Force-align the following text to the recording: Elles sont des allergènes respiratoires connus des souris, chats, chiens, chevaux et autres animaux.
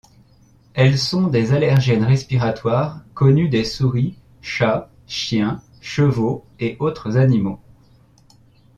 Elles 0.73 0.97
sont 0.97 1.27
des 1.27 1.53
allergènes 1.53 2.03
respiratoires 2.03 3.01
connus 3.13 3.49
des 3.49 3.63
souris, 3.63 4.17
chats, 4.41 4.89
chiens, 5.05 5.61
chevaux 5.79 6.43
et 6.59 6.75
autres 6.79 7.17
animaux. 7.17 7.59